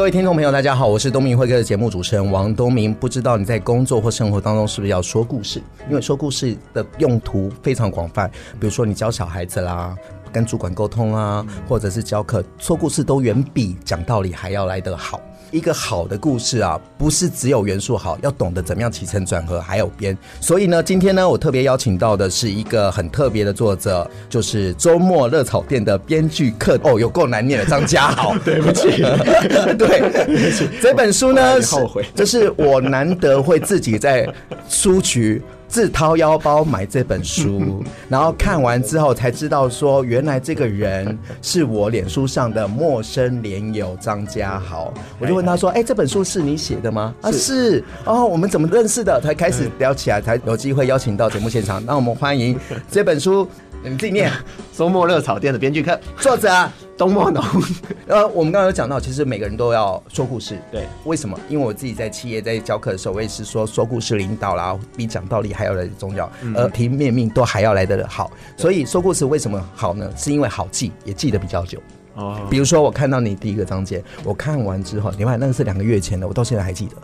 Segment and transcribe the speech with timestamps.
[0.00, 2.94] 各位听众朋友，大家好，我是东明会客的节目主持人王东明。
[2.94, 5.62] 不知道你在工作或生活当中是不是要说故事？
[5.90, 8.26] 因为说故事的用途非常广泛，
[8.58, 9.94] 比如说你教小孩子啦，
[10.32, 15.20] 跟主管沟通啊，或者是教课，说故事都远比讲道理还要来得好。
[15.50, 20.16] 一个好的故事啊，不是只有元素好，要懂得怎么样起承转合，还有编。
[20.40, 28.36] 所以呢，今天呢，我特别邀请到的是一个很特别的作者，就是周末热炒店的编剧课哦，有够难念的张家豪。
[28.44, 28.88] 对不起，
[29.76, 30.68] 对，对不起。
[30.80, 34.28] 这本书呢，后悔，就是我难得会自己在
[34.68, 35.42] 书局。
[35.70, 44.92] 自掏腰包买这本书， 然后看完之后才知道说，原来这个人是我脸书上的陌生脸友张家豪。
[45.20, 47.82] 我就问他说：“哎，这本书是你写的吗？”啊，是。
[48.04, 49.20] 哦，我们怎么认识的？
[49.20, 51.80] 才开始聊起来，才有机会邀请到节目现场。
[51.86, 52.58] 那我们欢迎
[52.90, 53.48] 这本书。
[53.82, 54.30] 你自己念
[54.76, 57.42] 周末热炒店的编剧课，作者啊，东莫农。
[58.08, 60.60] 呃，我们刚刚有讲到，其实每个人都要说故事。
[60.70, 61.38] 对，为什么？
[61.48, 68.30] 因为我自己在企业在教课的时候，我也是说说故事领导啦，比讲道理还要来得重要，耳提面命都还要来得好。
[68.54, 70.12] 所以说故事为什么好呢？
[70.14, 71.80] 是因为好记，也记得比较久。
[72.16, 72.38] 哦。
[72.50, 76.96] 比如说我看到你第一个章节，我看完之后，另外那个是两个月前的，我到现在还记得。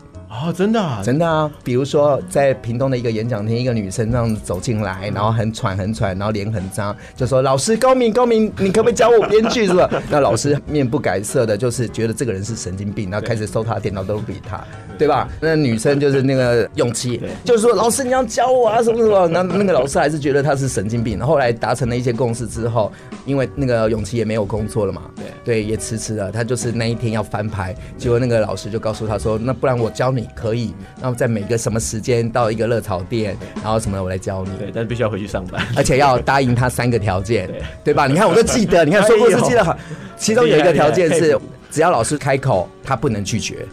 [0.45, 1.51] 哦，真的，啊，真的啊！
[1.65, 9.91] 比如说，在屏东的一个演讲厅，一个女生这样子走进来，然后很喘很喘，然后脸很脏，就说：“老师高明高明，你可不可以教我编剧？”是吧？
[10.11, 14.62] 那老师面不改色的，就是觉得这个人是神经病，然后开始搜他的电脑都不理他，
[14.98, 15.27] 对吧？
[15.41, 21.19] 那女生就是那个勇气，就是说：“老师你要教我啊，什么什么。”那那个老师还是觉得他是神经病。
[21.19, 22.92] 后来达成了一些共识之后，
[23.25, 26.30] 因为那个永琪也没有工作了嘛，对对，也辞职了。
[26.30, 34.51] 他就是那一天要翻牌，结果那个老师就告诉他说：“那不然我教你可以。”那么在每个什么时间到一个热炒店，然后什么我来教你。
[34.59, 38.07] 对，但是必须要回去上班，而且要答应他三个条件，对，对吧？
[38.07, 39.77] 你看我都记得，你看说故事记得好，
[40.17, 41.39] 其中有一个条件是，
[41.70, 43.67] 只要老师开口，他不能拒绝。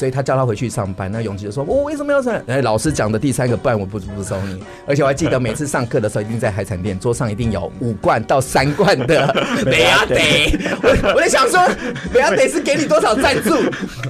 [0.00, 4.64] 所以他叫他回去上班，那永琪就说：“我为什么要上？”哎，老师讲的第三个，不然我不不收你。
[4.86, 9.30] 而且我还记得每次上课的时候，一定在海产店桌上一定有五罐到三罐的
[9.66, 10.58] 美亚得。
[10.82, 11.60] 我我在想说，
[12.14, 13.54] 美亚得是给你多少赞助？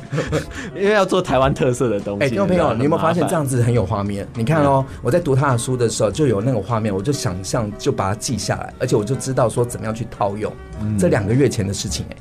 [0.79, 2.25] 因为要做台湾特色的东西。
[2.25, 4.25] 哎，听众朋友，你有没有发现这样子很有画面？
[4.35, 10.53] 你看哦，我在读他的书的时候就有那个画面，我就想象就把它记下来，而且我就知道说怎么样去套用。
[10.97, 12.17] 这两个月前的事情，哎。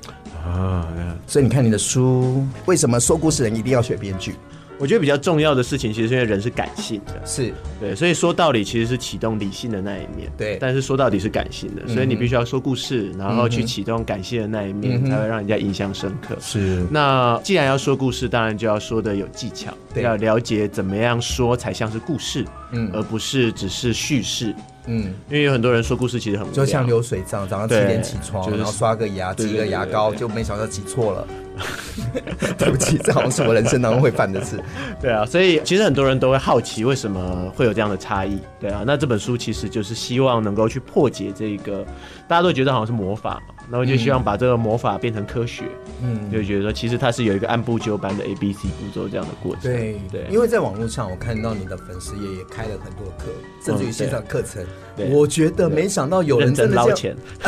[0.50, 0.88] 啊，
[1.28, 4.34] 所以你看你的书，为什么说故事人一定要学编剧？
[4.80, 10.58] 我觉得比较重要的事情，其实是因为人是感性的，是对，所以说道理其实是启动理性的那一面，对。
[10.58, 16.34] 但是说到底是感性的，所以你必须要说故事，然后去启动感性的那一面，才会让人家印象深刻。
[16.40, 16.88] 是。
[16.90, 24.56] 那既然要说故事，当然就要说的有技巧，要了解怎么样说才像是故事，嗯，而不是只是叙事。
[24.86, 31.28] 嗯，因为有很多人说故事其实很无聊，就像流水账，早上七点起床，就是、然后刷个牙，挤个牙膏，就没想到挤错了。
[32.58, 34.58] 对不起，这好像是我人生当中会犯的事。
[35.02, 38.40] 对啊，所以其实很多人都会好奇为什么会有这样的差异。
[38.62, 41.86] 对啊，那这本书其实就是希望能够去破解这个，
[42.30, 43.56] 大家都觉得好像是魔法嘛。
[43.70, 45.66] 然后就希望把这个魔法变成科学，
[46.02, 49.62] 嗯，就觉得说其实它是有一个按部就班的 A B C 步骤这样的过程。
[49.62, 53.26] 对对，因为在网络上我看到你的粉丝也也开了很多课，
[53.64, 54.66] 甚至于线上课程。
[55.12, 57.16] 我觉得没想到有人真的捞钱，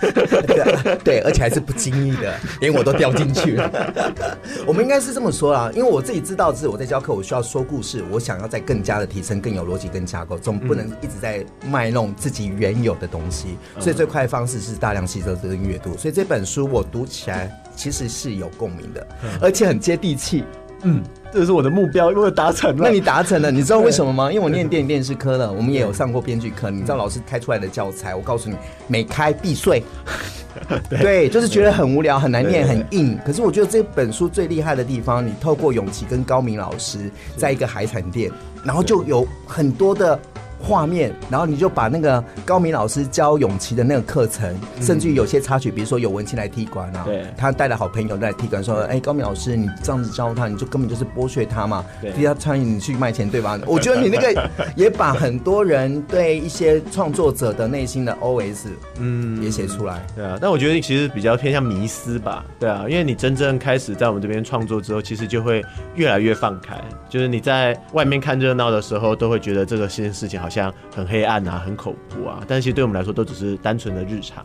[0.00, 3.94] 对对，而且还是不经意的， 连我都掉进去了。
[4.66, 13.56] 我们应该是这么说啦，因为我自己知道是我在教课，我需要说故事，我想要再更加的提升，更有逻辑、跟架构，总不能一直在卖弄自己原有的东西。
[13.78, 15.36] 所以最快的方式是大量吸收。
[15.36, 19.06] 这个阅读，所以这本书我读起来其实是有共鸣的，
[19.40, 20.42] 而且很接地气。
[20.82, 21.02] 嗯，
[21.36, 22.84] 这是我的目标，因为达成了。
[22.84, 24.32] 那你达成了，你知道为什么吗？
[24.32, 26.70] 因为我念电影电视科的，我们也有上过编剧课。
[26.70, 28.56] 你知道老师开出来的教材，我告诉你，
[28.88, 29.82] 每开必碎。
[30.88, 33.18] 对，就是觉得很无聊、很难念、很硬。
[33.22, 38.30] 可是我觉得这本书最厉害的地方，你透过永琪跟高明老师，在一个海产店，
[38.64, 40.18] 然后就有很多的。
[40.66, 51.84] 画面，然后你就把那个高明老师教永琪的那个课程，甚至于有些插曲，比如说有文青来踢馆啊，对，他带了好朋友来踢馆，说，哎，高明老师，你这样子教他，你就根本就是剥削他嘛，
[52.16, 53.56] 逼他参与你去卖钱，对吧？
[53.64, 58.66] 我觉得你那个也把很多人对一些创作者的内心的 OS，
[58.98, 60.36] 嗯，也写出来，对啊。
[60.40, 65.64] 但我觉得其实比较偏向迷思吧，对啊，因为你真正开始在我们这边创作之后，其实就会
[65.94, 66.74] 越来越放开，
[67.08, 70.55] 就是你在外面看热闹的时候，都会觉得这个这件事情好像。
[70.56, 74.42] 像很黑暗啊，很恐怖啊，但其实对我们来说都只是单纯的日常。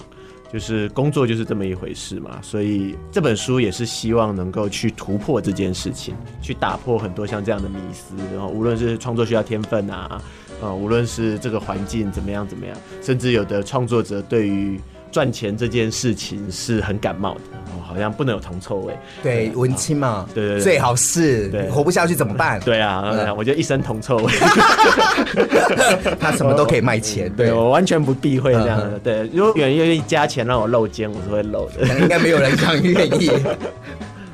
[0.51, 8.13] 就是工作就是这么一回事嘛，所以这本书也是希望能够去突破这件事情，去打破很多像这样的迷思。
[8.33, 10.21] 然后无论是创作需要天分啊，
[10.61, 14.77] 呃，无论是这个环境怎么样怎么样，甚至有的创作者对于
[15.11, 17.41] 赚钱这件事情是很感冒的。
[17.83, 18.97] 好像不能有铜臭味。
[19.21, 22.57] 对，对文青嘛，对对对，最好是对活不下去怎么办？
[22.61, 24.31] 对啊，嗯、我就一身铜臭味，
[26.17, 27.29] 他什么都可以卖钱。
[27.35, 28.97] 对，对我完全不避讳这样的。
[28.99, 31.85] 对，如果有人愿意加钱让我露肩，我是会露的。
[31.99, 33.29] 应该没有人想愿意。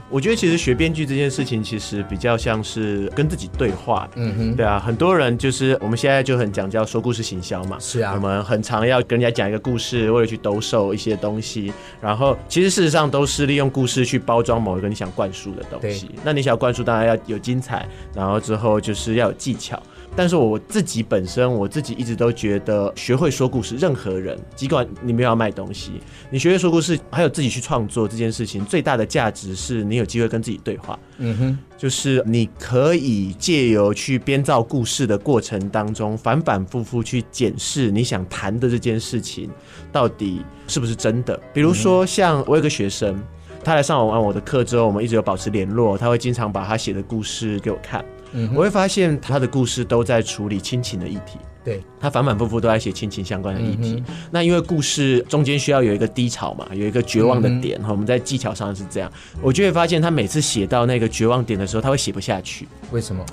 [0.09, 4.09] 我觉得其实学编剧这件事情，其实比较像是跟自己对话。
[4.15, 7.77] 嗯哼，对啊，很多人就是我们现在就很讲叫说故事行销嘛。
[7.77, 11.73] 是啊，我们很常要跟人家讲一个故事，为了去兜售一些东西。
[12.01, 16.09] 然后其实事实上都是利用故事去包装某一个你想灌输的东西。
[16.23, 19.81] 那你想要灌输，当然要有精彩，然后之后就是要有技巧。
[20.15, 25.91] 但是我自己本身，我自己一直都觉得，学会说故事，任何人，尽管你没有要卖东西，
[26.31, 30.97] 你学会说故事，还有自己去创作这件事情，最大的价值是你有机会跟自己对话。
[31.19, 39.49] 嗯哼，就是你可以借由去编造故事的过程当中，反反复复去检视你想谈的这件事情
[39.91, 41.39] 到底是不是真的。
[41.53, 43.15] 比如说，像我有个学生，
[43.63, 48.03] 他来上完我的课之后，我们一直有保持联络，他会经常把他写的故事给我看。
[48.33, 54.03] 嗯，我会发现他的故事都在处理亲情的议题，对，他反反复复都在写亲情相关的议题。
[54.07, 62.67] 嗯、那因为故事中间需要有一个低潮嘛，有一个绝望的点哈、嗯，我们在技巧上是这样，我就会发现他每次写到那个绝望点的时候，他会写不下去。
[62.91, 63.25] 为什么？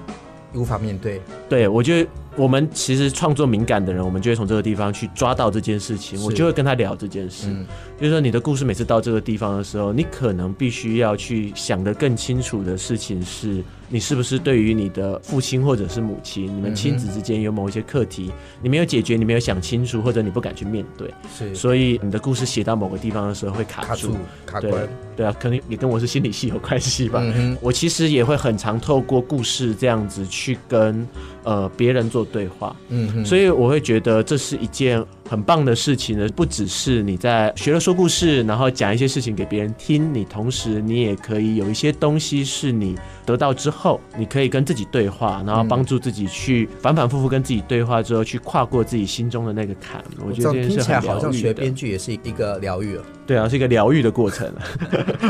[0.55, 1.21] 无法面对？
[1.49, 7.47] 对，我觉得我们其实创作敏感的人，我们就会从这个地方去抓到这件事情，我就会跟他聊这件事。
[7.49, 7.67] 嗯，
[7.99, 13.63] 就是说你的故事每次到这个地方的时候，你可能必须要去想得更清楚的事情是。
[13.87, 18.33] 你是不是对于你的父亲或者是母亲，你们亲子之间有某一些课题，
[18.63, 24.17] 你没有解决，你没有想清楚，或者你不敢去面对，是，所以你的故事写到某个地方的时候会卡住，
[24.47, 24.89] 卡关。
[25.17, 27.21] 对啊，可能也跟我是心理系有关系吧。
[27.23, 27.57] 嗯。
[27.61, 31.07] 我其实也会很常透过故事这样子去跟
[31.43, 32.75] 呃别人做对话。
[32.89, 50.05] 嗯，所以我会觉得这是一件很棒的事情呢，不只是你在学了说故事，然后讲一些事情给别人听，你同时你也可以有一些东西是你得到之后，你可以跟自己对话，然后帮助自己去反反复复跟自己对话之后，去跨过自己心中的那个坎。
[50.27, 53.05] 我觉得这听起来好像学编剧也是一个疗愈了。
[53.27, 54.53] 对啊，是一个疗愈的过程。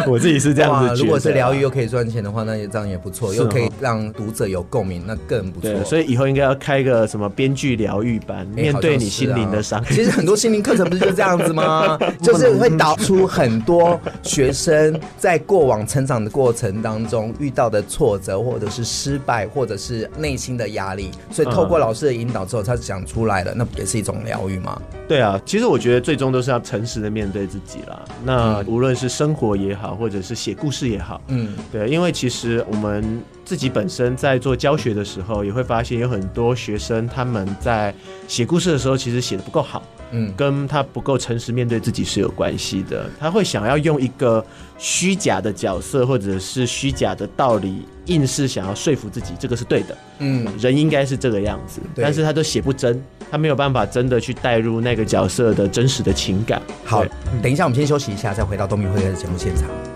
[0.09, 1.01] 我自己是这样子觉得。
[1.05, 5.85] 如果是疗愈又可以赚钱的话，那也这样也不错，又可以让读者有共鸣，那更不错。
[5.85, 9.84] 所以以后应该要开一个什么编剧疗愈班，面对你心灵的伤。
[9.91, 11.99] 其实很多心灵课程不是就这样子吗？
[12.23, 24.81] 就是会导出很多学生在过往成长的过程当中遇到的挫折，或者是失败，或者是内心的压力，所以透过老师的引导之后，他讲出来了，那不也是一种疗愈吗？
[25.07, 28.03] 对啊，其实我觉得最终都是要诚实的面对自己啦。
[28.25, 37.95] 那无论是生活也好，或者是写故事也好，嗯，对，因为其实我们自己本身在做教学的时候，也会发现有很多学生他们在
[38.27, 39.83] 写故事的时候，其实写的不够好。
[40.17, 43.11] 嗯，跟他不够诚实面对自己是有关系的。
[43.19, 44.45] 他会想要用一个
[44.79, 49.97] 虚假的角色，或者是虚假的道理，硬是想要说服自己这个是对的。
[50.21, 56.63] 嗯，人应该是这个样子，但是他都写不真，他没有办法真的去带入那个角色的真实的情感。
[56.85, 57.05] 好，
[57.43, 59.94] 等一下我们先休息一下，再回到东明会的节目现场。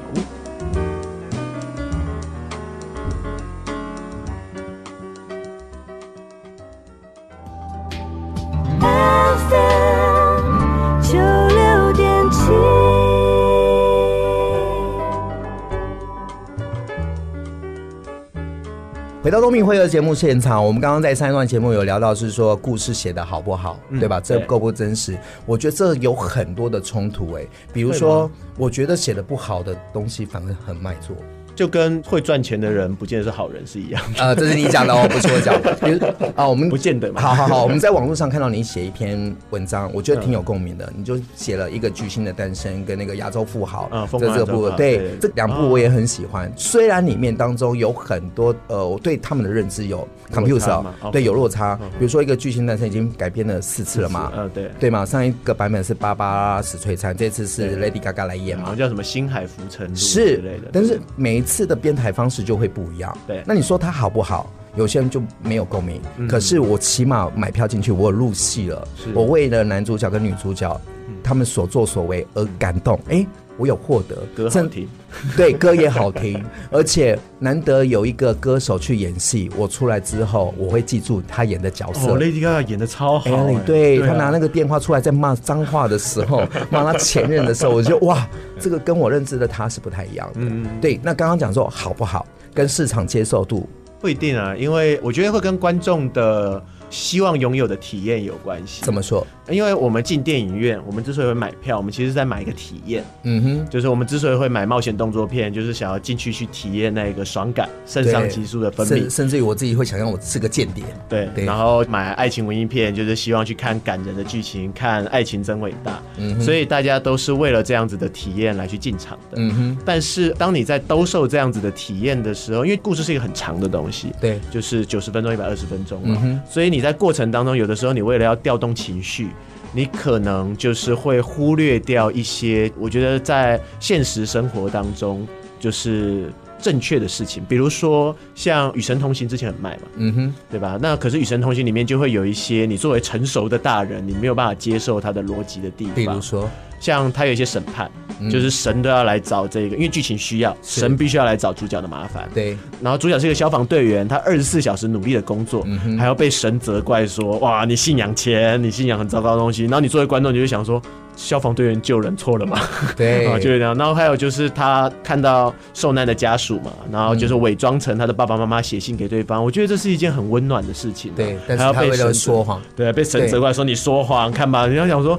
[19.28, 24.18] 回到东明会的节目现场，我们刚刚在上一段节目有聊到，是说故事写得好不好，嗯、对吧？
[24.18, 25.18] 这够不真实？
[25.44, 31.14] 我觉得这有很多的冲突、欸，哎，比如说，我觉得写的不好的东西反而很卖座。
[31.58, 34.22] 就跟会赚钱的人不见得是好人是一样的。
[34.22, 35.74] 呃，这是你讲的哦， 不是我讲的。
[35.82, 35.98] 比如
[36.36, 37.20] 啊，我们不见得嘛。
[37.20, 40.88] 好好好，我们在网络上看到你写一篇文章，我觉得挺有共鸣的。
[40.96, 46.48] 你就写了一个巨星的诞生跟那个亚洲富豪嗯，这这部对这两部我也很喜欢。
[46.54, 51.74] 虽然里面当中有很多呃，我对他们的认知有 computer 对有落差。
[51.98, 54.32] 比如说一个巨星诞生已经改编了四次了嘛？
[54.36, 55.04] 嗯，对对嘛。
[55.04, 58.76] 上一个版本是芭芭拉史翠珊，这次是 Lady Gaga 来演嘛？
[58.76, 60.68] 叫什么星海浮沉是之类的。
[60.72, 63.16] 但是每一次的编排方式就会不一样。
[63.26, 64.52] 对，那你说它好不好？
[64.76, 66.00] 有些人就没有共鸣。
[66.18, 68.86] 嗯、可是我起码买票进去，我有入戏了。
[69.12, 70.80] 我为了男主角跟女主角
[71.24, 72.94] 他们所作所为而感动。
[73.08, 73.26] 哎、欸，
[73.58, 74.88] 我有获得歌好听，
[75.36, 82.12] 对，歌也好听，而且难得有一个歌手去演戏，我出来之后我会记住他演的角色。
[82.12, 88.26] 哦，Lady Gaga 演的超好，欸，对，对他拿那个电话出来在骂脏话的时候， 骂他前任的时候，我就哇，
[88.60, 90.34] 这个跟我认知的他是不太一样的。
[90.36, 92.24] 嗯，对，那刚刚讲说好不好，
[92.54, 93.68] 跟市场接受度
[94.00, 96.62] 不一定啊，因为我觉得会跟观众的。
[96.90, 98.82] 希望拥有的体验有关系。
[98.84, 99.26] 怎么说？
[99.50, 103.02] 因为我们进电影院，我们之所以会买票，我们其实在买一个体验。
[103.22, 108.90] 嗯哼，就是我们之所以会买冒险动作片，就是想要进去去体验那个爽感、肾上激素的分泌。
[108.90, 110.84] 甚甚至于我自己会想象我是个间谍。
[111.08, 111.46] 对，对。
[111.46, 116.02] 然后买爱情文艺片，就是希望去看感人的剧情，看爱情真伟大。
[116.18, 116.40] 嗯哼。
[116.42, 119.36] 所以大家都是为了这样子的体验来去进场的。
[119.36, 119.78] 嗯哼。
[119.82, 126.20] 但是当你在兜售这样子的体验的时候，因为故事是一个很长的东西，对，就是九十分钟、一百二十分钟嘛。
[126.22, 126.38] 嗯。
[126.50, 126.77] 所以你。
[126.78, 129.30] 你在过程当中，有的时候你为了要调动情绪，
[129.72, 135.26] 你可能就是会忽略掉一些，我觉得在现实生活当中
[135.58, 137.44] 就是正确的事情。
[137.48, 140.78] 比如说像《与神同行》之前很卖嘛，嗯哼，对吧？
[140.80, 145.94] 那可是《与神同行》里面就会有一些你作为成熟的大人，你没有办法接受他的逻辑的地方。
[145.96, 146.48] 比如说，
[146.80, 147.90] 像他有一些审判。
[148.28, 152.28] 就是神都要来找这个，因为剧情需要，神必须要来找主角的麻烦。
[152.34, 155.64] 对，然后主角是一个消防队员，他二十四小时努力的工作，
[155.96, 160.82] 还要被神责怪说：“哇，你信仰钱，你信仰很糟糕的东西。”然后你作为观众，你就想说
[161.14, 162.58] ：“消防队员救人错了吗？”
[162.98, 163.72] 对， 啊就是这样。
[163.76, 169.44] 然后还有就是他看到受难的家属嘛，然后就是伪装成他的爸爸妈妈写信给对方。
[169.44, 171.12] 我觉得这是一件很温暖的事情。
[171.14, 175.16] 对，还要被神说谎，对，被神责怪说你说谎，看吧，人家想说。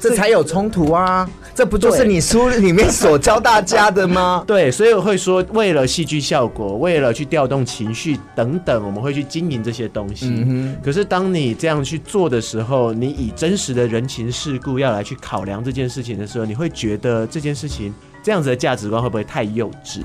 [0.00, 1.28] 这才有冲突啊！
[1.54, 4.42] 这不就是你书里面所教大家的吗？
[4.48, 10.26] 对，所以我会说，为了戏剧效果，为了去调动情绪等等，我们会去经营这些东西。
[10.46, 10.74] 嗯。
[10.82, 17.92] 可是当你这样去做的时候，你以真实的人情世故要来去考量这件事情的时候，你会觉得这件事情
[18.22, 20.02] 这样子的价值观会不会太幼稚？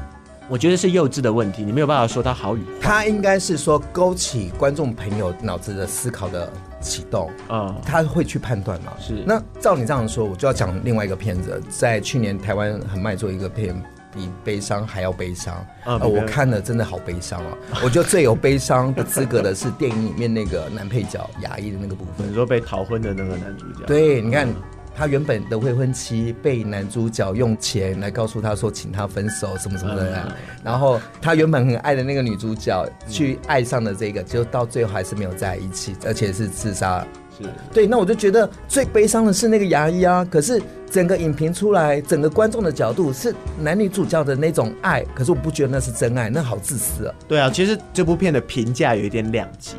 [0.47, 2.65] 我觉得是幼稚的问题，你没有办法说它好与坏。
[2.81, 6.51] 它应该是说勾起观众朋友脑子的思考的。
[6.85, 8.93] 启动啊，他会去判断嘛？
[8.99, 9.23] 是。
[9.25, 13.75] 那照你这样说，我就要讲另外一个片子，在去年台湾很卖座一个片，
[14.13, 15.97] 比悲伤还要悲伤啊！
[15.97, 17.57] 我看了真的好悲伤啊！
[17.83, 23.85] 我觉得最有悲伤的资格的是电影里面那个男配角牙医的那个部分，你说被逃婚的那个男主角。
[23.85, 24.47] 对，你看。
[24.95, 37.05] 他原本的未婚妻被男主角用钱来告诉他说，请他分手什么什么的，啊，然后他原本很爱的那个女主角去爱上了这个，就到最后还是没有在一起，而且是自杀。
[37.37, 40.23] 是对，那我就觉得最悲伤的是那个牙医啊。
[40.23, 47.13] 可是整个影评出来，整个观众的角度是男女主角的那种爱，可是我不觉得那是真爱，那好自私啊。
[47.27, 49.75] 对啊，其实这部片的评价有一点两极，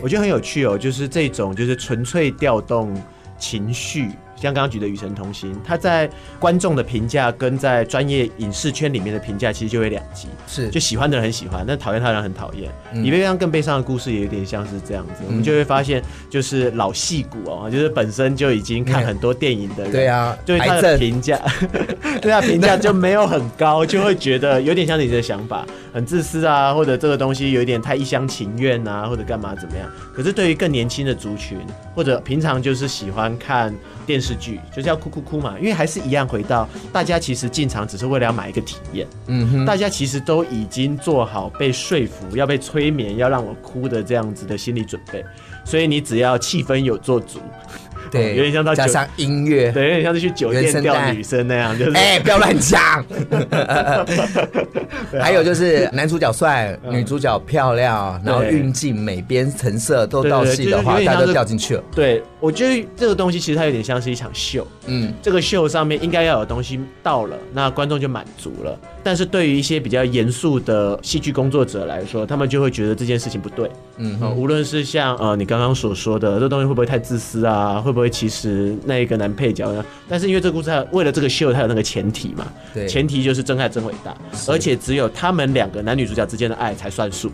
[0.00, 2.94] 我觉得很有趣哦，就是这种就是纯粹调动
[3.36, 4.10] 情绪。
[4.40, 10.28] 像刚刚举的《与神同行》，他在观众的评价跟在专业影视圈里面的评价，其实就会两极。
[10.46, 12.70] 是，就喜欢的人很喜欢，但讨厌他的人很讨厌。
[12.92, 21.38] 嗯，比悲伤更悲伤的故事也有点像是这样子，嗯，我们就会发现，就是老戏骨哦，就是本身就已经看很多电影的人，对啊，对他的评价，
[22.22, 29.86] 对他评价就没有很高，就会觉得有点像你的想法，很自私啊，或者这个东西有点太一厢情愿啊，或者干嘛怎么样。
[30.14, 31.58] 可是对于更年轻的族群，
[31.94, 33.74] 或者平常就是喜欢看。
[34.06, 45.24] 电视剧就是要哭哭哭嘛，因为还是一样回到大家其实进场只是为了要买一个体验，嗯哼，大家其实都已经做好被说服、要被催眠、要让我哭的这样子的心理准备，
[45.64, 47.40] 所以你只要气氛有做足。
[48.10, 53.04] 对，有点像到加上音乐，对，有点像是去酒店钓女生那样，就是哎、欸，不要乱讲。
[55.20, 61.84] 还有就是男主角帅，女主角漂亮，然后运镜、美编、成色都到戏的话，大家都掉进去了。
[61.94, 64.66] 对，我觉得这个东西其实它有点像是一场秀。
[64.92, 68.76] 嗯，这个秀上面应该要有东西到了，那观众就满足了。
[69.02, 73.70] 但是对于一些比较严肃的戏剧工作者来说，他们就会觉得这件事情不对。
[73.98, 77.80] 嗯，呃、无论是像呃你刚刚所说的，这东西会不会太自私啊？
[77.80, 79.84] 会不会其实那一个男配角呢？
[80.08, 82.46] 但是因为这个故事，它为了这个秀，它有那个前提嘛。
[82.74, 84.14] 对，前提就是真爱真伟大，
[84.48, 87.30] 而且只有他们两个男女主角之间的爱才算数。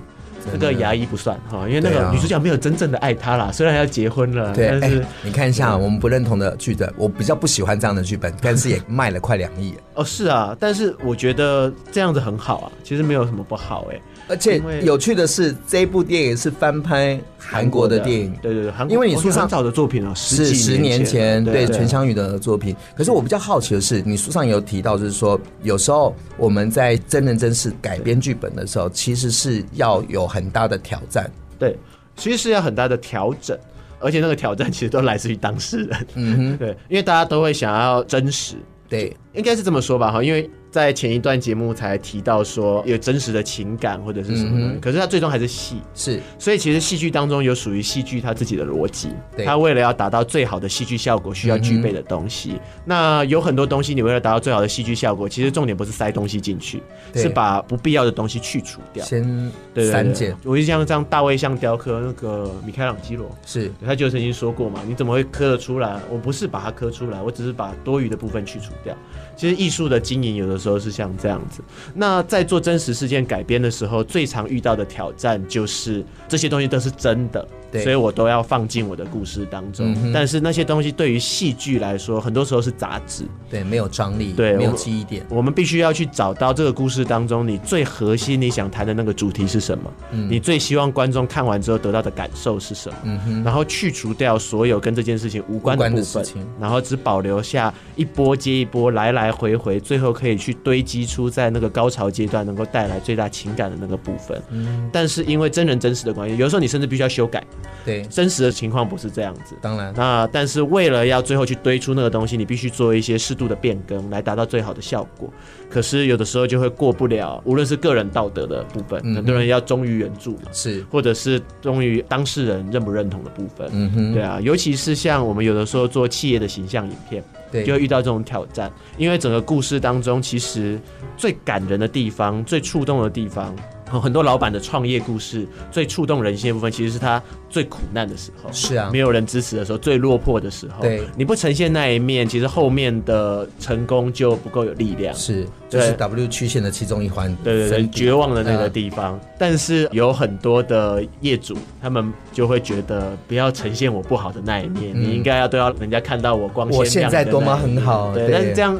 [0.53, 9.75] 这个牙医不算哈，因为那个女主角没有真正的爱他啦，虽然要结婚了，对，但是、欸、你看一下我们不认同的剧本，我比较不喜欢这样的剧本，但是也卖了快两亿。
[9.95, 14.03] 哦，是啊，但是我觉得这样子很好啊，其实没有什么不好哎、欸。
[14.29, 22.75] 而且有趣的是，这一部电影是翻拍韩国的电影，对对对，韩国因为你书上找的作品啊，是十年前对全湘宇的作品。
[22.97, 31.79] 可是我比较好奇的是，你书上有提到，就是说有时候我们在真人真事改编剧本的时候，其实是要有很大的挑战，对，
[32.17, 33.57] 其实是要很大的调整，
[34.01, 38.57] 而且那个挑战其实都来自于当事人，嗯哼， 对，因为大家都会想要真实。
[38.89, 40.51] 对，应该是这么说吧哈，因为。
[40.77, 49.09] 在前一段节目才提到说有真实的情感或者是什么，嗯、可是它最终还是戏，是，所以其实戏剧当中有属于戏剧它自己的逻辑，
[49.43, 52.57] 它为了要达到最好的戏剧效果需要具备的东西。
[52.57, 56.83] 嗯、那有很多东西你为了达到最好的戏剧效果，其实重点不是塞东西进去，
[57.15, 60.37] 是把不必要的东西去除掉，先删减。
[60.45, 65.99] 我就像这样大卫像雕刻那个米开朗基罗，是，他就曾经说过嘛，你怎么会刻得出来？
[66.11, 68.95] 我不是把它刻出来，我只是把多余的部分去除掉。
[69.37, 71.63] 其实艺术的经营有的时候是像这样子。
[71.95, 77.47] 那在做真实事件改编的时候，最常遇到的挑战就是这些东西都是真的。
[77.83, 85.27] 所以我都要放进我的故事当中，嗯、但是那些东西对于戏剧来说，很多时候是杂质，对，没有张力，对，没有记忆点。
[85.29, 96.25] 我们必须要去找到这个故事当中你最核心、你想谈的那个主题是什么，嗯、你最希望观众看完之后得到的感受是什么，嗯、然后去除掉所有跟这件事情无关的部分，
[96.59, 104.41] 然后只保留下一波接一波，来来回回，最后可以去堆积出在那个高潮阶段能够带来最大情感的那个部分。
[104.51, 107.45] 嗯，但是因为真人真实的关系，有时候你甚至必须要修改。
[107.85, 109.55] 对，真实的情况不是这样子。
[109.61, 115.29] 当然，那但是为了要最后去堆出那个东西，你必须做一些适度的变更，来达到最好的效果。
[115.69, 123.69] 可是有的时候就会过不了，无论是个人道德的部分，嗯、很多人要忠于原著嘛，是，或者是忠于当事人认不认同的部分。
[123.73, 127.23] 嗯哼，对啊，尤其是像我们有的时候做企业的形象影片，
[127.53, 130.79] 就会遇到这种挑战，因为整个故事当中，其实
[131.17, 133.55] 最感人的地方，最触动的地方。
[133.87, 140.83] 很多老板的创业故事最触动人心的部分，其实是他最苦难的时候，是啊，没有人支持的时候，最落魄的时候。
[140.83, 145.15] 对，你不呈现那一面，其实后面的成功就不够有力量。
[145.15, 147.35] 是，就是 W 曲线的其中一环。
[147.45, 149.19] 对对对，绝望的那个地方。
[149.39, 156.79] 但是有很多的业主，他们就会觉得，不要呈现我不好的那一面，你应该要都要人家看到我光鲜。
[156.79, 158.77] 我现在多么很好，对，但是这样。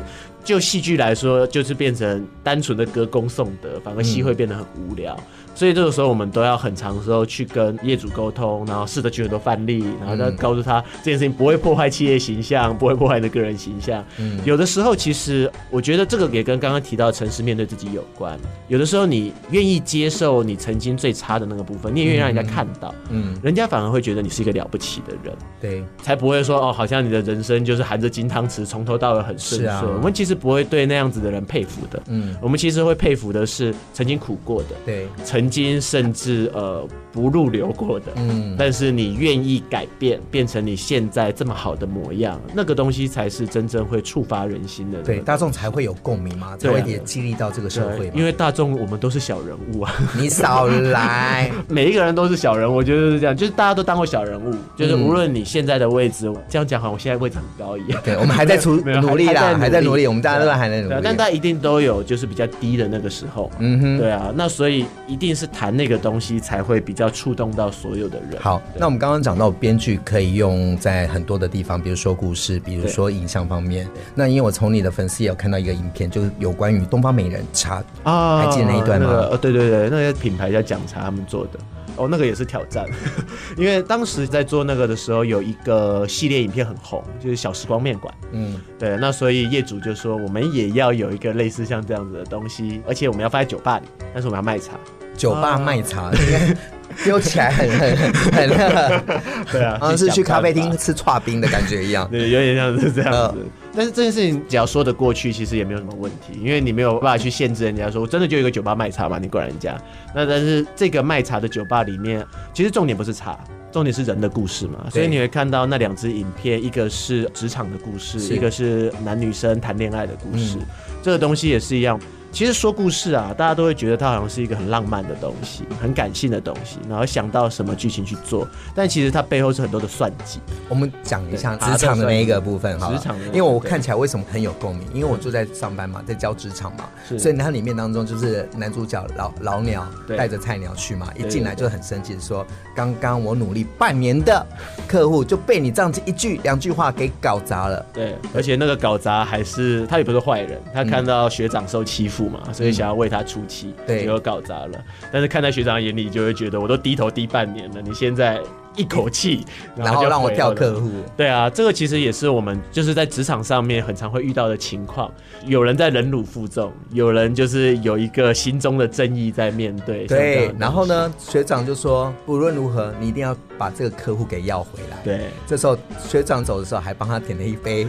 [0.47, 5.15] 就戏剧来说，就是变成单纯的歌功颂德，反而戏会变得很无聊。
[5.19, 14.05] 嗯、所以这个时候，我们都要很长时候去跟业主沟通，然后试着举很多范例，然后再告诉他这件事情不会破坏企业形象，不会破坏你的个人形象。
[14.19, 18.39] 嗯，有的时候其实我觉得这个也跟刚刚提到诚实面对自己有关。
[18.69, 29.69] 有的时候你愿意接受你曾经最差的那个部分，你也愿意让人家看到，嗯，嗯人家反而会觉得你是一个了不起的人，对，才不会说哦，好像你的人生就是含着金汤匙，从头到尾很顺遂。
[29.69, 30.37] 啊、我们其实。
[30.37, 60.27] 不会对那样子的人佩服的，嗯，我们其实会佩服的是曾经苦过的，对，曾经甚至呃不入流过的，嗯，但是你愿意改变，变成你现在这么好的模样，那个东西才是真正会触发人心的，对，大众才会有共鸣嘛，才会也激励到这个社会，因为大众我们都是小人物啊， 你少来， 每一个人都是小人物，我觉得是这样，就是大家都当过小人物，就是无论你现在的位置，这样讲好像我现在位置很高一样，对，我们还在出 努力啦，还在努力，我们。
[60.27, 68.41] 大家都还在努力，但大家一定都有就是比较低的那个时候，嗯哼，对啊，那所以一定是谈那个东西才会比较触动到所有的人。
[68.41, 73.87] 好，那我们刚刚讲到编剧可以用在很多的地方，比如说故事，比如说影像方面。
[74.15, 79.09] 那因为我从你的粉丝也有看到一个影片，就是有关于东方美人茶啊，还记得那一段吗？
[79.31, 81.59] 呃，对对对，那个品牌叫讲茶，他们做的。
[81.99, 82.87] 哦，那个也是挑战，
[83.57, 88.15] 因为当时在做那个的时候，有一个系列影片很红，就是小时光面馆。
[88.33, 94.73] 嗯，对，那所以业主就说，我们也要有一个类似像这样子的东西，而且我们要放在酒吧里，但是我们要卖茶。
[95.17, 96.11] 酒吧卖茶，
[97.05, 99.03] 丢起来很很很那个，
[99.53, 103.45] 对啊，好像是去咖啡厅吃剉冰的感觉一样， 对，有点像是这样子。
[103.75, 109.77] 但是这件事情只要说得过去，其实也没有什么问题，因为你没有办法去限制人家说，我真的就有一个酒吧卖茶嘛，你管人家。
[110.15, 112.25] 那但是这个卖茶的酒吧里面，
[112.55, 113.39] 其实重点不是茶，
[113.71, 114.87] 重点是人的故事嘛。
[114.91, 120.57] 所以你会看到那两支影片，一个是职场的故事，一个是男女生谈恋爱的故事。
[120.59, 120.67] 嗯、
[121.03, 122.01] 这个东西也是一样。
[122.37, 128.47] 其实说故事啊，大家都会觉得它好像是一个很浪漫的东西，很感性的东西，然后想到什么剧情去做。
[128.75, 130.39] 但其实它背后是很多的算计。
[130.69, 134.87] 我们讲一下职场的那一个部分哈，职场，因为我看起来为什么很有共鸣？
[134.93, 136.85] 因为我就在上班嘛，在教职场嘛，
[137.17, 144.47] 所以它里面当中就是男主角老老鸟带着菜鸟去嘛，一进来就很生气，说刚刚我努力半年的
[144.87, 147.87] 客户就被你这样子一句两句话给搞砸了。
[147.95, 152.26] 对，而且那个搞砸还是他也不是坏人，他看到学长受欺负。
[152.29, 154.85] 嘛，所以想要为他出气，结果搞砸了。
[155.13, 158.41] 但是看在学长眼里，就会觉得我都低头低半年了，你现在
[158.77, 159.45] 一口气，
[159.77, 160.91] 然后让我跳客户。
[161.17, 165.11] 对啊，这个其实也是我们就是在职场上面很常会遇到的情况。
[165.45, 170.07] 有人在忍辱负重，有人就是有一个心中的正义在面对。
[170.07, 174.99] 对，然后呢，学长就说，无论如何，你一定要把这个客户给要回来。
[175.05, 177.87] 对，这时候学长走的时候还帮他点了一杯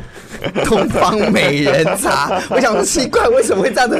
[0.66, 2.42] 东方美人茶。
[2.52, 3.98] 我想说奇怪，为什么会这样子？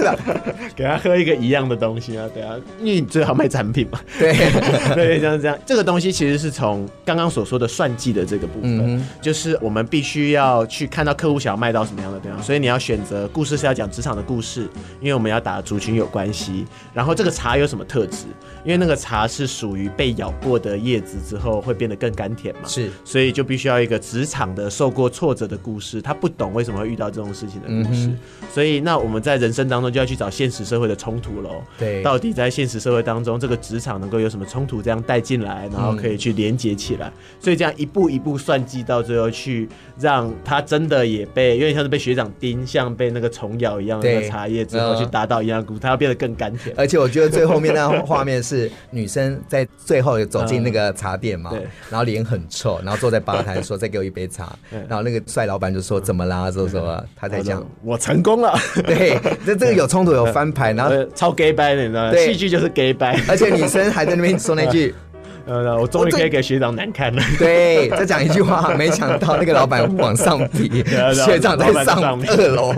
[0.76, 2.28] 给他喝一个一样的东西啊？
[2.34, 4.00] 对啊，因为你最好卖产品嘛。
[4.20, 4.34] 对，
[4.94, 14.68] 对，像这样，这个东西其实是从刚刚所说的算计的这个部分，嗯、就是我们必须要去看到客户想要卖到什么样的地方，所以你要选择故事是要讲职场的故事，
[15.00, 16.66] 因为我们要打族群有关系。
[16.94, 18.26] 然后这个茶有什么特质？
[18.66, 28.20] 因为那个茶是属于被咬过的叶子之后会变得更甘甜嘛，是，所以就必须要一个职场的受过挫折的故事，他不懂为什么会遇到这种事情的故事，嗯、
[28.52, 31.64] 所以那我们在人生当中就要去找现实社会的冲突喽。
[31.78, 39.68] 对，到底在现实社会当中，这个职场能够有什么冲突，这样带进来，然后可以去连接起来，嗯、所以这样一步一步算计，到最后去
[40.00, 46.74] 让他真的也被，有点像是被学长盯，像被那个虫咬一样的茶叶之后去达到一样的故事，它要变得更甘甜。
[46.78, 51.52] 而且我觉得最后面那画面是女生在最后走进那个茶店嘛，
[51.90, 57.04] 然后脸很臭，然后坐在吧台说：“再给我一杯茶。”然后那个帅老板就说：“怎么啦？”说什么？
[57.16, 58.54] 他才讲：“我成功了。
[58.86, 62.18] ”对，这这个有冲突有翻牌，然后超 gay 掰的，你知道吗？
[62.18, 64.94] 戏剧就是 gay 掰，而且女生还在那边说那句。
[65.48, 67.22] 呃，我终于可以给学长难看了。
[67.40, 70.84] 对，再讲一句话，没想到那个老板往上比，
[71.26, 72.74] 学长在上二楼。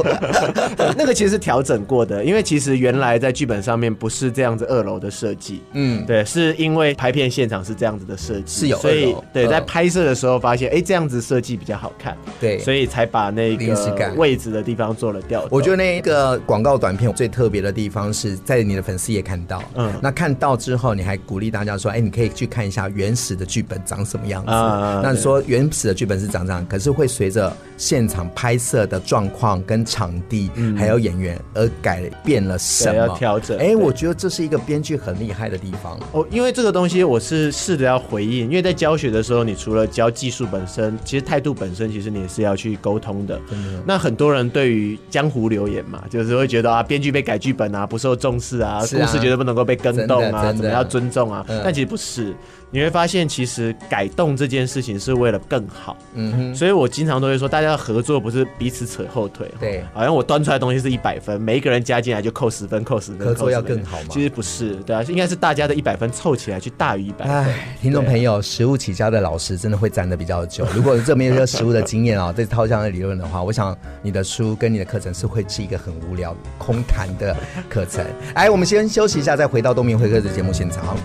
[0.96, 5.62] 那个其实是调整过的，因为其实原来在剧本上面不是这样子二楼的设计。
[5.74, 12.16] 嗯，对，是因为拍片现场是这样子的设计，是有，所以对，在拍摄的时候发现，哎，这样子设计比较好看。
[12.40, 15.44] 对，所以才把那个位置的地方做了调。
[15.50, 22.59] 我觉得那个广告短片最特别的地方是在你的粉丝也看到，嗯，那看到之后，你还鼓励大家说，哎，你可以去看。
[22.60, 24.52] 看一下原始的剧本长什么样子。
[24.52, 32.94] 啊、那你说原始的剧本是长这样，可是会随着现场拍摄的状况、跟场地，嗯、还有演员而改变了什么？
[32.94, 33.58] 要调整。
[33.58, 35.98] 哎、欸，我觉得这是一个编剧很厉害的地方。
[36.12, 43.40] 哦，因为这个东西我是试着要回应，因为在教学的时候，你除了教技术本身，其实态度本身，其实你也是要去沟通的。
[43.52, 51.46] 嗯、那很多人对于江湖留言嘛，就是会觉得啊，编剧被改剧本啊，不受重视啊，啊故事绝对不能够被更动啊，怎么要尊重啊？
[51.48, 52.36] 嗯、但其实不是。
[52.72, 55.98] 你会发现，其实改动这件事情是为了更好。
[56.14, 59.52] 嗯哼，所以我经常都会说，大家的合作不是彼此扯后腿。
[59.60, 63.28] 对，好像我端出来的东西是一百分，每一个人加进来就扣十分，扣十分。
[63.28, 64.06] 合作要更好吗？
[64.10, 67.36] 其实不是，对啊，应该是大家的一百分凑起来去大于一百分。
[67.36, 70.66] 哎， 听众朋友，食物起家的老师真的会站得比较久。
[70.74, 77.36] 如果这边有食物的经验啊，这套这样的理论的话，我想你的书跟你的课程是会是一个很无聊、空谈的
[77.68, 78.06] 课程。
[78.36, 80.96] 哎，我们先休息一下，再回到东明会客的节目现场。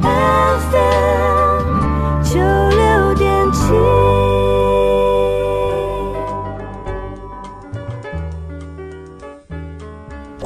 [0.00, 0.80] 半分
[2.24, 4.37] 就六点七。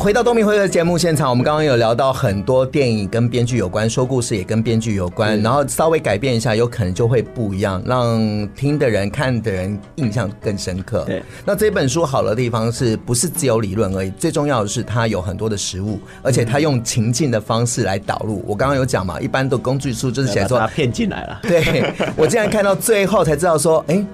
[0.02, 11.04] 回到东明辉的节目现场，我们刚刚有聊到很多电影跟编剧有关，说故事也跟编剧有关，然后稍微改变一下，有可能就会不一样，让听的人、看的人印象更深刻。
[11.04, 14.10] 对，那这本书好的地方是不是只有理论而已？
[14.18, 18.42] 最重要的是它有很多的实物，而且它用情境的方式来导入。
[18.44, 21.38] 我刚刚有讲嘛，一般的工具书就是写说骗进来了。
[21.46, 24.04] 对，我竟然看到最后才知道说，哎，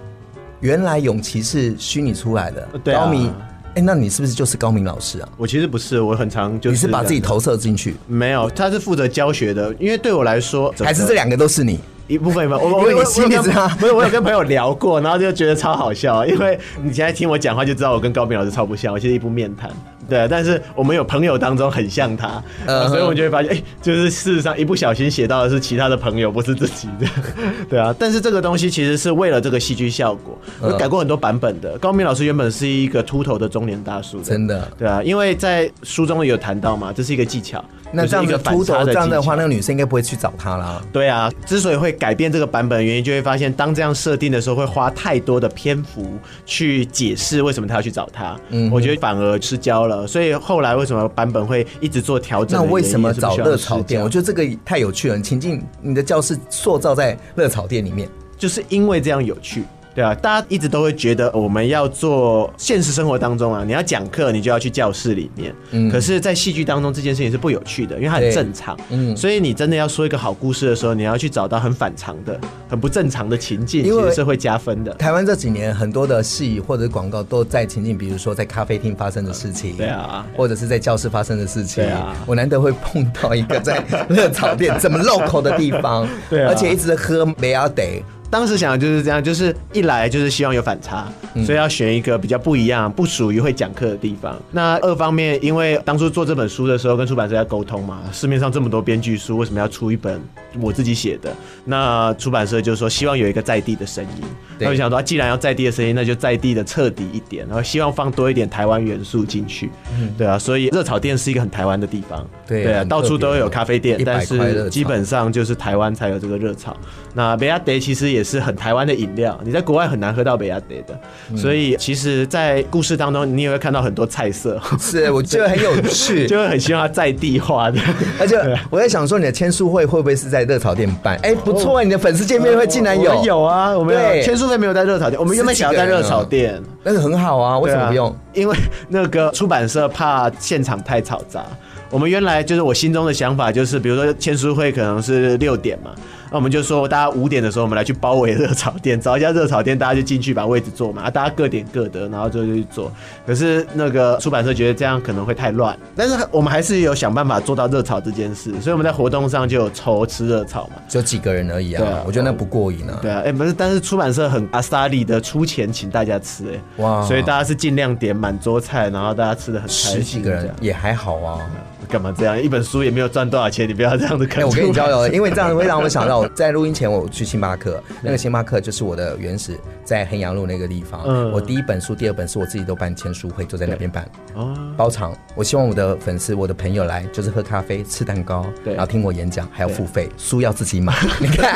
[0.61, 2.69] 原来永琪是虚拟出来的。
[2.85, 3.07] 对啊。
[3.07, 3.33] 高明。
[3.79, 5.29] 哎，那你是不是就是高明老师啊？
[5.37, 6.75] 我其实不是，我很常就是。
[6.75, 7.95] 你是把自己投射进去？
[8.09, 9.73] 没有，他是负责教学的。
[9.79, 12.73] 因为对我来说，还是这两个都是你一部分一部分。
[12.73, 16.27] 我 因为你心里知道，不是我有跟朋友聊过，然后就觉得超好笑。
[16.27, 19.71] 因为你现在听我讲话就知道我跟高明老师超不像，我其实一部面谈。
[20.09, 27.07] 对，但是我们有朋友当中很像他，呃、所以我们就会发现，哎、欸，就是事实上一不小心写到的是其他的朋友，不是自己的。
[27.69, 31.77] 对啊，但是这个东西其实是为了这个戏剧效果，我改过很多版本的。
[31.79, 34.67] 高明老师原本是一个秃头的中年大叔，真的。
[34.79, 37.63] 对啊，因为在书中有谈到嘛，这是一个技巧。
[37.91, 40.83] 那这样子秃头这样的话，那个女生应该不会去找他啦。
[40.93, 46.07] 对啊，之所以会改变这个版本的原因，就会发现当这样设定的时候，会花太多的篇幅
[46.45, 48.39] 去解释为什么他要去找他。
[48.51, 50.79] 嗯，我觉得反而失焦了，所以后来。
[50.79, 52.63] 为什么版本会一直做调整？
[52.63, 54.01] 那为什么找热炒店？
[54.01, 55.21] 我觉得这个太有趣了。
[55.21, 59.65] 情境，你的教室塑造在热炒店里面，就是因为这样有趣。
[59.95, 65.55] 对啊，大家一直都会觉得我们要做现实生活当中啊，你要讲课，你就要去教室里面。
[65.73, 68.79] 嗯，可是，在戏剧当中，这件事情是不有趣的，因为它很正常。
[68.91, 74.93] 嗯，所以你真的要说一个好故事的时候，你要去找到很反常的、很不正常的情境，其实是会加分的。
[74.95, 82.15] 台湾这几年很多的戏或者广告都在情境，比如说在咖啡厅发生的事情，对啊，或者是在教室发生的事情，对啊。
[82.27, 88.03] 我难得会碰到一个在 热炒店这么 local 的地方，对啊，而且一直喝梅亚得。
[88.31, 91.11] 当时想的就是这样，就是一来就是希望有反差，
[91.47, 94.39] 所以要选一个比较不一样、不属于会讲课的地方。
[94.51, 100.21] 那二方面，因为当初做这本书的时候，跟出版社要沟通嘛，市面上这么多编剧书，为什么要出一本
[100.61, 101.35] 我自己写的？
[101.65, 104.25] 那出版社就说希望有一个在地的声音。
[104.59, 109.71] 那我想说，既然要在地的声音，那就在地的彻底一点，然后希望放多一点台湾元素进去。
[110.19, 112.29] 对啊，所以热炒店是一个很台湾的地方。
[112.47, 116.77] 对啊，到处都有咖啡店，但是基本上就是台湾才有这个热炒。
[117.15, 118.18] 那梅亚德其实也。
[118.19, 127.81] 也是很台湾的饮料，你在国外很难喝到北亚德的，所以其实，在故事当中，你也会看到很多菜色， 是我觉得很有趣， 就会很希望它在地化的。
[128.21, 128.37] 而且
[128.71, 131.17] 我在想说，你的签书会会不会是在热炒店办？
[131.23, 138.15] 哎，不错，啊你的粉丝见面会竟然有有啊，我们签书会没有在热炒店，我们原本想要在热炒店，但是很好啊，为什么不用？
[138.35, 138.57] 因为
[138.89, 141.45] 那个出版社怕现场太嘈杂。
[141.91, 145.91] 我们原来就是我心中的想法，就是比如说签书会可能是六点嘛。
[146.31, 152.93] 那我们就说，大家五点的时候，我们来去包围热炒店，找一家热炒店，大家就进去把位置坐嘛，啊，大家各点各的，然后就就去做。
[153.27, 161.83] 可是那个出版社觉得这样可能会太乱，但是我们还是有想办法做到热炒这件事，所以我们在活动上就有筹吃热炒嘛，就几个人而已啊。
[161.83, 162.99] 对啊，我觉得那不过瘾啊。
[163.01, 169.97] 对啊，哎，不是，但是出版社很阿萨利的出钱请大家吃，哎，哇，所以大家是尽量点满桌菜，然后大家吃的很开心。
[169.99, 171.41] 十几个人也还好啊。
[171.89, 172.39] 干嘛这样？
[172.39, 174.45] 一本书也没有赚多少钱，你不要这样子看。
[174.45, 181.03] 我跟你交流，因为这样会让我想到，在录音前我去星巴克，那个星巴克就是我的原始在衡阳路那个地方。
[181.07, 184.09] 嗯，我第一本书、第二本书我自己都办签书会，就在那边办。
[184.35, 185.15] 哦，包场。
[185.35, 190.95] 我希望我的粉丝、我的朋友来，就是喝咖啡、吃蛋糕，然后听我演讲，还要付费，书要自己买。
[191.21, 191.55] 你看，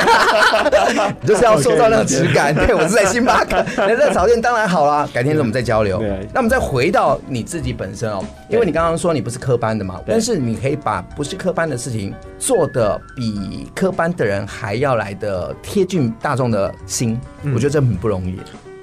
[1.21, 2.55] 你就是要塑造那个质感。
[2.55, 5.09] 对，我是在星巴克， 那热炒店当然好啦。
[5.13, 6.03] 改天我们再交流。
[6.33, 17.19] 那我们再回到你自己本身哦，因为你刚刚说你不是科班的嘛，但是你可以把不是科班的事情做的比科班的人还要来的贴近大众的心，
[17.55, 18.39] 我觉得这很不容易。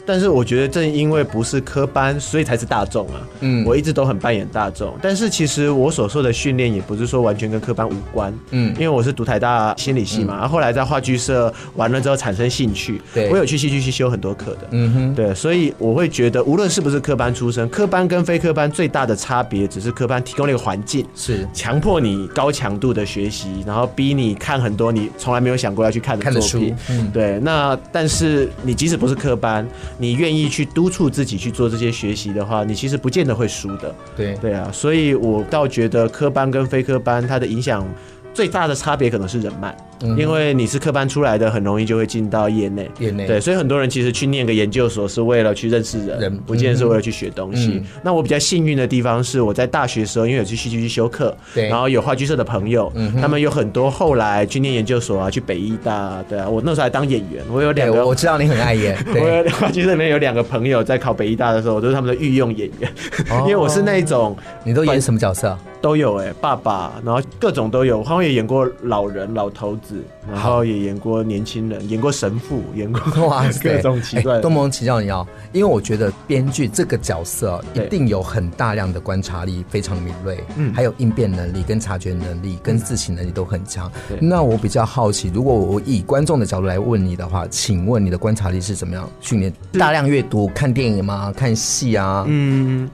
[0.10, 3.22] 但是我觉得正因为不是科班，所以才是大众啊。
[3.42, 8.34] 嗯，我一直都很扮演大众，但是其实我所受的训练也不是说完全跟科班无关。
[8.50, 14.68] 嗯，因为我是读台大心理系嘛，然后后来在话剧社完了之后产生兴趣，对，我有去戏剧系修很多课的。
[14.72, 26.76] 嗯哼，对，所以我会觉得，无论是不是科班出身，科班跟非科班最大的差别，只是科班提供了一个环境，是强迫你高强度的学习，然后逼你看很多你从来没有想过要去看的作品。
[26.90, 27.40] 嗯，对。
[27.42, 29.68] 那但是你即使不是科班，
[30.02, 33.94] 你愿意去督促自己去做这些学习的话，你其实不见得会输的。
[34.16, 37.86] 对对啊，所以我倒觉得科班跟非科班它的影响
[38.34, 39.76] 最大的差别可能是人脉。
[40.18, 42.90] 因为你是科班出来的，很容易就会进到业内。
[43.00, 43.28] 业内。
[43.28, 47.74] 对，所以很多人其实去念个研究所是为了去认识人，人不见得是为了去学东西。
[47.74, 62.92] 嗯、那我比较幸运的地方是，我在大学的时候，因为有去戏剧系修课，对，然后有话剧社的朋友，嗯、他们有很多后来去念研究所啊，去北医大，对啊，我那时候还当演员，我有两个，我知道你很爱演， 我有话剧社里面有两个朋友在考北医大的时候，我都是他们的御用演员，
[63.30, 65.58] 哦、因为我是那种，你都演什么角色？
[65.82, 69.89] 都有哎、欸，爸爸，然后各种都有，好像也演过老人、老头子，
[70.30, 74.42] 然后也演过年轻人，演过神父，演过 哇各种奇怪的。
[74.42, 83.92] 东蒙请教你哦，因为我觉得编剧这个角色一定有很大量的观察力，非常敏锐，嗯，还有应变能力、跟察觉能力、跟自省能力都很强。
[84.20, 89.54] 那我比较好奇，如果我以观众的角度来问你的话，请问你的观察力是怎么样训练？
[89.74, 91.34] 大量阅读、看电影吗？
[91.36, 92.26] 看戏啊？
[92.28, 92.90] 嗯。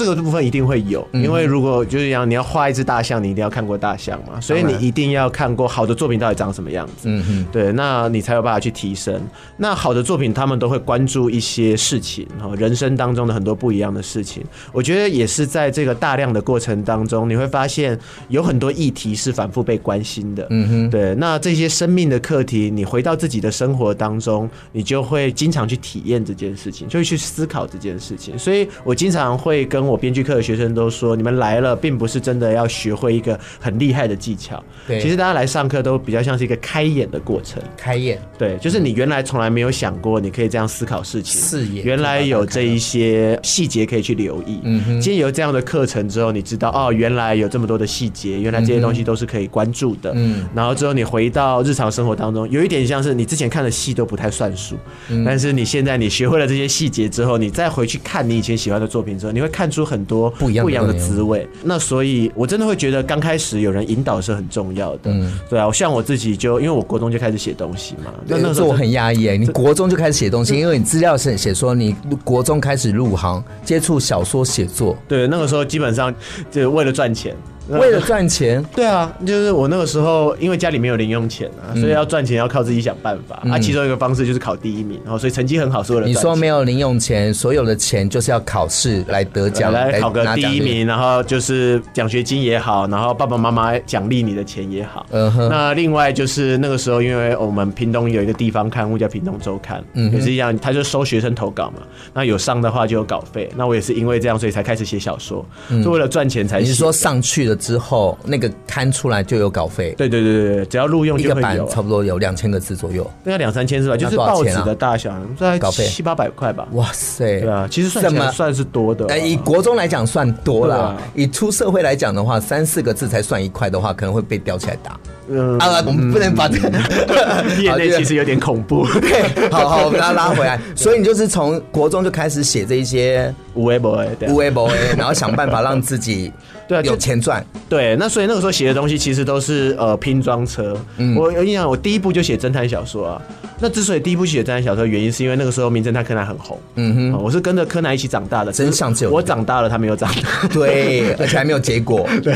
[0.00, 7.02] 这个部分一定会有，因为如果就是讲你要画一只大象，你一定要看过大象嘛，所以你一定要看过好的作品到底长什么样子。
[7.04, 9.20] 嗯哼，对，那你才有办法去提升。
[9.58, 14.42] 那好的作品，他们都会关注一些事情，哈，人生当中的很多不一样的事情。
[14.72, 20.46] 我觉得也是在这个大量的过程当中，你会发现有很多议题是反复被关心的。
[20.48, 28.38] 嗯哼，对，那这些生命的课题，你回到自己的生活当中，你就会经常去体验这件事情，就会去思考这件事情。
[28.38, 34.62] 所以我经常会跟我编剧课的学生都说，你们来了并不是真的要学会一个很厉害的技巧。
[34.86, 37.62] 对，其实大家来上课都比较像是一个开眼的过程。
[37.76, 41.40] 开眼，对，就是你原来从来没有想过你可以这样思考事情。
[41.40, 44.60] 视野，原来有这一些细节可以去留意。
[44.62, 50.12] 嗯哼，今天有这样的课程之后，你知道哦，原来有这么多的细节，原来这些东西都是可以关注的。
[50.14, 54.76] 嗯，然后之后你回到日常生活当中，有一点像是你之前看的戏都不太算数，
[55.08, 61.48] 嗯，但是你现在你学会了这些细节之后，你再回去看你以前喜欢的作品之后，你会看出很多不一样不一样的滋味。
[61.62, 65.02] 那所以，我真的会觉得刚开始有人引导是很重要的。
[65.04, 76.12] 嗯，对啊，像我自己就因为我国中就开始写东西嘛，那那时候我很压抑哎，你国中就开始写东西，因为你资料是写说你国中开始入行接触小说写作，对，那个时候基本上
[76.50, 77.36] 就为了赚钱。
[77.78, 83.42] 为了赚钱， 对啊，就是我那个时候，因为家里没有零用钱啊，所以要赚钱要靠自己想办法。
[83.50, 95.06] 啊，其中一个方式就是考第一名，然后所以成绩很好，是为了你说没有零用钱，所有的钱就是要考试来得奖，来考个第一名，然后就是奖学金也好，然后爸爸妈妈奖励你的钱也好。
[95.10, 95.48] 嗯哼。
[95.48, 101.82] 那另外就是那个时候，因为我们屏东有一个地方刊物叫《屏东周刊》，嗯，也是一样，他就收学生投稿嘛。
[102.12, 103.50] 那有上的话就有稿费。
[103.56, 105.44] 那我也是因为这样，所以才开始写小说，
[105.84, 106.60] 就为了赚钱才。
[106.60, 109.94] 你是说上去了之后那个刊出来就有稿费？
[109.96, 113.96] 对对对对，只要录用就，一个版差不多有两千个字左右，那要两三千是吧？
[113.96, 116.66] 就是报纸的大小，在稿费七八百块吧。
[116.72, 119.06] 哇塞，对啊，其实算起来算是多的。
[119.08, 124.98] 哎以国中来讲算多了，以出社会来讲的话，三四个字才算一块的话，可能会被吊起来打。
[125.28, 126.68] 嗯啊，我们不能把这个
[127.62, 128.84] 业内其实有点恐怖。
[129.52, 130.58] 好好，我们把它拉回来。
[130.74, 136.32] 所以你就是从国中就开始写这一些无为 boy，无为 boy，然后想办法让自己
[136.78, 137.44] 对有钱赚。
[137.68, 140.76] 对，那所以那个时候写的东西其实都是呃拼装车。
[141.16, 143.22] 我有印象，我第一部就写侦探小说啊。
[143.60, 146.58] 那之所以第一部写侦探小说，原因是因为那个时候名侦探柯南很红。
[146.76, 148.50] 嗯哼，我是跟着柯南一起长大的。
[148.50, 150.48] 真相只有我长大了，他没有长大。
[150.48, 152.08] 对，而且还没有结果。
[152.22, 152.34] 对，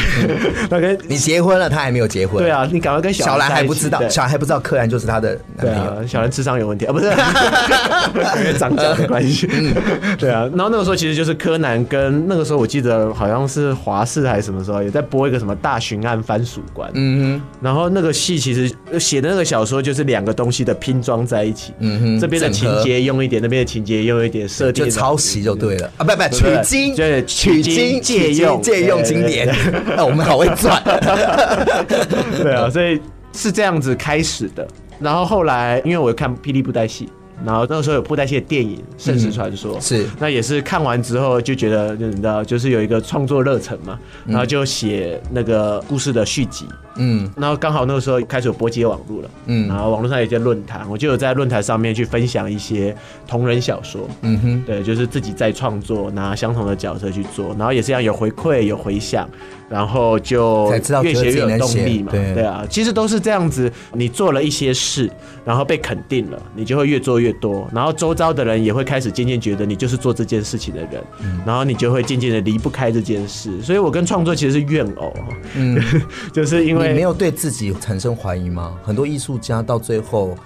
[0.71, 2.43] 那跟 你结婚了，他还没有结婚。
[2.43, 6.07] 对啊，你赶快跟小兰还不知道，小兰还不知道柯南就是他的男朋友。
[6.07, 7.07] 小兰智商有问题啊，不是？
[7.07, 9.49] 因为长相的关系。
[9.51, 9.75] 嗯，
[10.19, 10.49] 对啊。
[10.55, 16.91] 然后那个时候其实就是柯南跟那个时候我记得好像是华视还是什么时候也在播一个什么大巡案番薯官。
[16.95, 17.43] 嗯哼。
[17.61, 21.75] 然后那个戏其实写的那个小说就是两个东西的拼装在一起。
[21.81, 22.19] 嗯哼。
[22.19, 26.03] 这边的情节用一点，那边的情节用一点，设计就抄袭就对了啊！
[26.03, 29.55] 不不，取经，对，取经借用借用经典。
[29.95, 30.83] 那我们好会赚。
[32.43, 32.99] 对啊，所以。
[33.37, 34.65] 是这样子开始的，
[35.01, 37.09] 然后后来因为我看霹雳布袋戏，
[37.45, 46.65] 然后那个时候有布袋戏的电影《盛世传说》，是那也是看完之后就觉得，就你知道，就是有一个创作热忱嘛，然后就写那个故事的续集。
[46.97, 52.95] 嗯，然后刚好那个时候开始有波接网络了，嗯，然后网络上有一些论坛，我就有在论坛上面去分享一些
[53.27, 59.29] 同人小说，嗯哼，对，就是自己在创作，拿相同的角色去做，然后也是这样有回馈有回响，
[59.69, 65.11] 然后就越写越有动力嘛，对，对啊，其实都是这样子，你做了一些事，
[65.45, 75.13] 然后被肯定了，你就会越做越多，然后周遭的人也会开始渐渐觉得你就是做这件事情的人，嗯，然后你就会渐渐的离不开这件事，所以我跟创作其实是怨偶，
[75.57, 75.83] 嗯，
[76.33, 76.84] 就是因为。
[76.89, 78.79] 你没有对自己产生怀疑吗？
[78.83, 80.37] 很多艺术家到最后。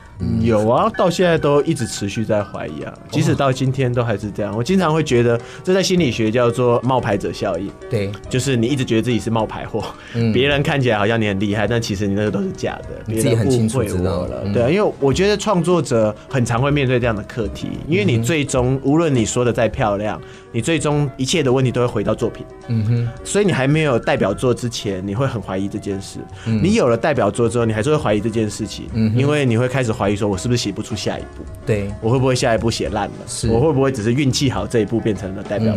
[0.42, 4.57] 有啊，到现在都一直持续在怀疑啊，即使到今天都还是这样。
[4.57, 7.70] 我经常会觉得，这在心理学叫做冒牌者效应。
[7.88, 9.85] 对，就是你一直觉得自己是冒牌货，
[10.33, 14.44] 别人看起来好像你很厉害，但其实你那个都是假的，你自己很误会我了。
[14.52, 22.44] 对啊，因为我觉得创作者很常会面对这样的课题，因为你最终无论你说的再漂亮，你最终一切的问题都会回到作品。
[22.68, 26.18] 嗯哼，所以你还没有代表作之前，你会很怀疑这件事。
[26.44, 28.87] 你有了代表作之后，你还是会怀疑这件事情。
[28.94, 30.18] 嗯，因为你会开始怀疑。
[30.18, 31.44] 说我是不是写不出下一步？
[31.64, 33.14] 对，我会不会下一步写烂了？
[33.28, 35.72] 是我会不会只是运气好，这一步变成了代表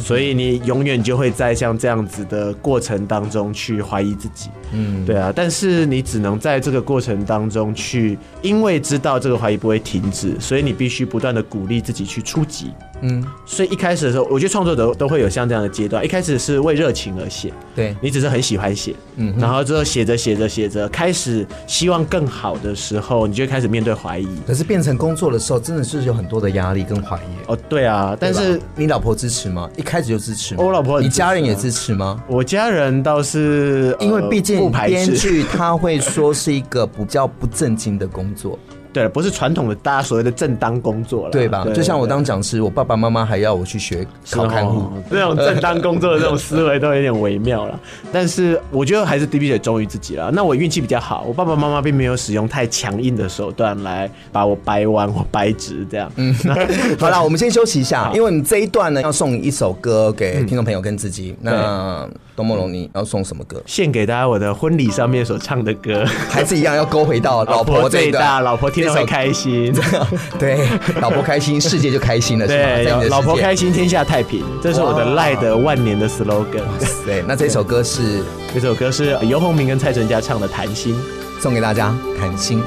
[0.00, 4.50] 所以你永远就会在像这样子的过程当中去怀疑自己。
[4.72, 5.32] 嗯，对啊。
[5.34, 12.72] 但是你只能在这个过程当中去，因为知道这个怀疑不会停止，所以你必须不断的鼓励自己去出击。
[13.02, 16.04] 嗯，所以一开始的时候，我觉得创作者都会有像这样的阶段。
[16.04, 24.28] 一开始是为热情而写，对，你只是很喜欢写，嗯，然后之后写着写着写着，开始希望更好的时候，你就开始面对怀疑。
[24.46, 27.46] 可是变成工作的时候，真的是有很多的压力跟怀疑。
[27.46, 29.70] 哦，对啊，但是你老婆支持吗？
[29.76, 30.64] 一开始就支持吗？
[30.64, 32.22] 我老婆，你家人也支持吗？
[32.26, 38.58] 我家人倒是，因为毕竟编剧他会说是一个比较不正经的工作。
[38.92, 41.66] 对，不是传统的大家所谓的正当工作了，对吧？
[41.74, 47.78] 就像我当讲师，我爸爸妈妈还要我去学考看护，这种正当工作的这种思维都有点微妙了。
[48.12, 50.30] 但是我觉得还是 D B 姐忠于自己了。
[50.32, 56.10] 那我运气比较好，我爸爸妈妈并没有使用太强硬的手段来把我掰弯或掰直这样。
[56.16, 56.34] 嗯，
[56.98, 61.36] 好了，我们先休息一下，因为你这一段呢要送一首歌给听众朋友跟自己。
[61.40, 63.60] 那东梦龙，你要送什么歌？
[63.66, 69.74] 献给大家我的婚礼上面所唱的歌，还是一样要勾回到老婆最大，老婆听了会开心。
[70.38, 70.68] 对，
[71.00, 72.46] 老婆开心，世界就开心了。
[72.46, 74.44] 对，老婆开心，天下太平。
[74.62, 76.62] 这是我的赖的万年的 slogan。
[77.04, 78.22] 对，那这首歌是，
[78.54, 80.94] 这首歌是游鸿明跟蔡淳佳唱的《谈心》，
[81.42, 82.62] 送给大家，《谈心》。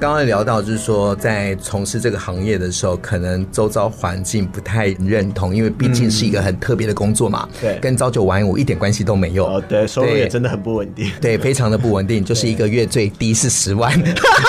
[0.00, 7.46] 刚刚聊到，就是说在从事这个行业的时候，可能周遭环境不太认同，因为毕竟是一个很特别的工作嘛。
[7.60, 9.46] 对，跟朝九晚五一点关系都没有。
[9.46, 11.12] 哦，对，收入也真的很不稳定。
[11.20, 13.92] 对，非常的不稳定， 就是一个月最低是十万，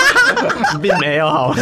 [0.82, 1.54] 并没有好。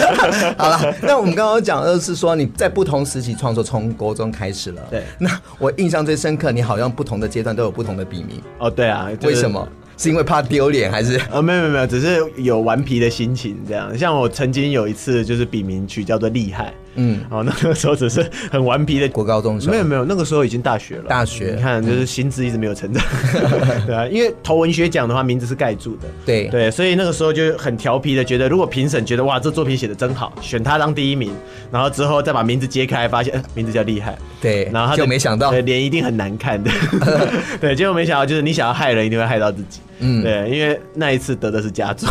[0.56, 4.84] 好了， 那我们刚刚讲的是说你在不同时期创作，从国中开始了。
[4.92, 8.40] 对，那我印象最深刻，你好像不同的阶段都有不同的笔名。
[8.60, 9.68] 哦，对啊，为什么？
[10.00, 11.20] 是因为怕丢脸还是？
[11.30, 13.96] 呃，没有没有没有，只是有顽皮的心情这样。
[13.98, 19.10] 像我曾经有一次就是笔名取叫做厉害，嗯，哦，那个时候只是很顽皮的。
[19.10, 19.70] 国高中生。
[19.70, 21.04] 没有没有，那个时候已经大学了。
[21.10, 23.04] 大学，你看就是心智一直没有成长，
[23.86, 26.48] 对啊，因为投文学奖的话名字是盖住的，对。
[26.48, 31.34] 对，所以那个时候就很调皮的觉得，如果评审觉得哇这作品写的真好，选他当第一名，
[31.70, 35.52] 然后之后再把名字揭开，发现、呃、名字叫厉害，对，然后他就没想到。
[35.52, 36.72] 脸一定很难看的，
[37.60, 39.82] 对，结果没想到就是你想要害人，一定会害到自己。
[40.00, 42.10] 嗯，对，因为那一次得的是佳作，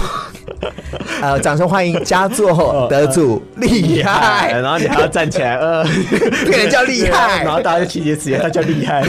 [1.23, 5.85] 呃，掌声欢迎佳作 得主厉害，然后你还要站起来，呃，
[6.45, 9.03] 这个人叫厉害，然后大家就齐结词，他叫厉害，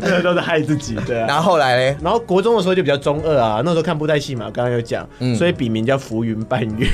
[0.00, 1.26] 那都是害自己，对啊。
[1.26, 1.96] 然后后来呢？
[2.02, 6.86] 然后国中的时候就比较中二啊，那时候看布袋戏嘛，刚刚有讲，所以笔名叫浮云半月，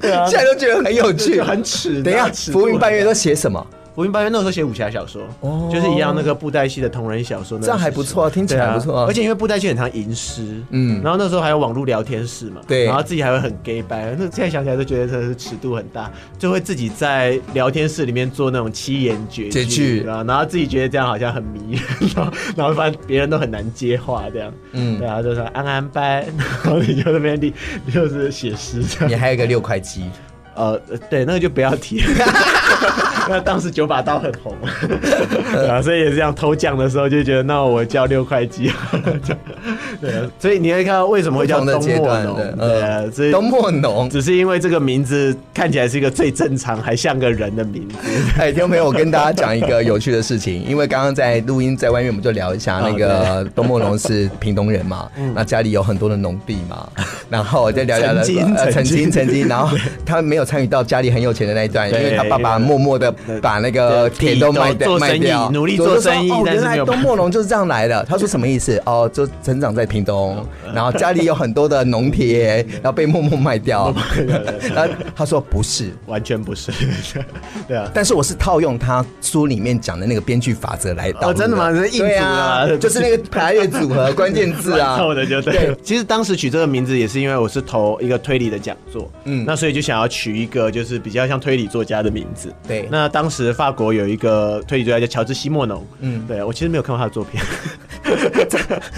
[0.00, 2.02] 对啊，现在都觉得很有趣，很耻。
[2.02, 3.64] 等一下，浮云半月都写什么？
[3.98, 9.04] 浮云半月那时候写武侠小说，哦，就是一样那个布袋戏的同人小说，这样还不错，听起来不错。
[9.06, 26.24] 而且因为布袋戏很常吟诗，嗯，然后那时候还有网络聊天室嘛，对，然后自己还会很 gay 白，那现在想起来都觉得真的是尺度很大，就会自己在聊天室里面做那种七言绝句，然后自己觉得这样好像很迷人， 然后发现别人都很难接话这样，嗯，对啊，就说安安班，
[26.62, 27.52] 然后你就那边你
[27.92, 29.10] 就是写诗这样。
[29.10, 30.04] 你还有一个六块肌。
[30.58, 32.06] 呃，对，那个就不要提了。
[33.30, 34.54] 那当时九把刀很红，
[35.52, 38.72] 对啊，所以也是这样偷酱的时候就觉得，那我叫六块鸡。
[40.00, 42.56] 对，所以你会看到为什么会叫东莫农？
[42.56, 47.96] 对啊，所以东莫农只是因为这个名字看起来是一个最正常，还像个人的名字。
[48.38, 56.88] 哎，听众朋友，我跟大家讲一个有趣的事情，因为刚刚在录音在外面，我们就聊一下那个东莫农是屏东人嘛，那家里有很多的农地嘛，
[57.28, 60.47] 然后我就聊聊了，曾经曾经曾经，然后他没有。
[60.48, 66.30] 参与到家里很有钱的那一段，因为他爸爸默默的把那个田都卖掉，卖掉，努力做生意。
[66.30, 68.02] 哦，原来东莫龙就是这样来的。
[68.08, 68.80] 他说什么意思？
[68.86, 70.42] 哦，就成长在屏东，
[70.74, 73.94] 然后家里有很多的农田，然后被默默卖掉。
[74.74, 76.72] 然后 他说不是，完全不是。
[77.68, 81.28] 对啊，但是我是套用他书里面讲的那个编剧法则来导。
[81.28, 81.70] 哦，真的吗？
[81.74, 84.96] 是硬组啊， 就是那个排列组合关键字啊。
[84.96, 85.76] 错的就对。
[85.82, 90.37] 其实当时取这个名字也是因为我是投一个推理的讲座，嗯，那所以就想要取。
[90.40, 92.88] 一个就是比较像推理作家的名字，对。
[92.90, 97.40] 那当时法国有一个推理作家叫乔治西莫农，嗯，对我其实没有看过他的作品。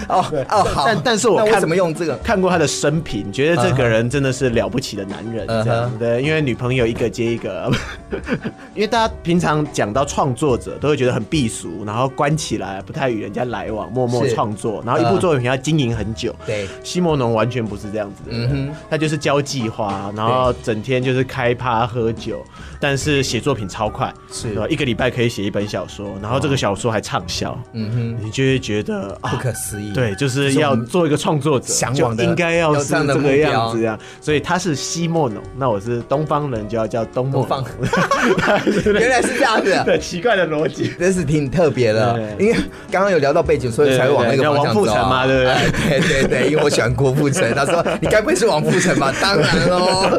[0.07, 2.15] 哦 哦好，但但是我看怎么用这个？
[2.17, 5.91] 看过他的生平，觉得这个人真的是了不起的男人，这样。
[5.99, 6.21] 对。
[6.21, 7.69] 因为女朋友一个接一个，
[8.73, 16.33] 因为大家平常讲到创作者都会觉得很避俗，然后关起来不太与人家来往，默默创作，然后一部作品要经营很久。
[16.45, 22.43] 对，西莫农完全不是这样子的人，他就是交际花，然后整天就是开趴喝酒，
[22.77, 24.65] 但是写作品超快，是吧？
[24.69, 27.57] 一个礼拜可以写一本小说，然后这个小说还畅销。
[27.71, 29.17] 嗯哼，你就会觉得。
[29.21, 33.97] 不可思议，对，就是要做一个创作者，就应该要是这个样子，这样。
[34.19, 37.65] 所以他是西莫农，那我是东方人，就要叫东莫农。
[38.93, 42.19] 原来是这样子，对，奇怪的逻辑，真是挺特别的。
[42.39, 42.55] 因为
[42.91, 44.81] 刚刚有聊到背景，所以才会往那个方向走。
[44.81, 45.99] 王富城嘛，对不对？
[46.01, 49.13] 对对对，因为我喜欢郭富城，他说 你该不会是王富城吧？
[49.21, 50.09] 当然喽，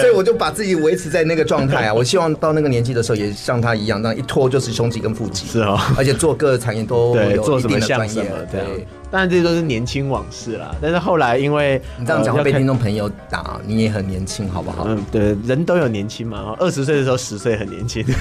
[0.00, 1.92] 所以我就把自己维持在那个状态啊。
[1.94, 5.46] 我希望到那个年纪的时候，也像他一样，那一拖就是胸肌跟腹肌。
[5.46, 7.78] 是哦，而且做各个产业都有做什么。
[7.80, 8.66] 像什么这样。
[9.10, 14.84] 当然这些都是年轻往事啦，但是后来因为你这样讲会被听众朋友打，你也很年轻，好不好？
[14.86, 18.04] 嗯，对，人都有年轻嘛， 二十岁的时候十岁很年轻。